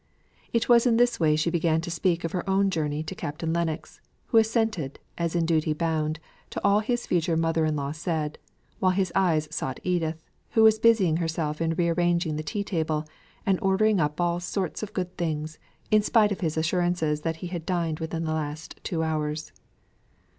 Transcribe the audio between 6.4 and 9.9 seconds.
to all his future mother in law said, while his eyes sought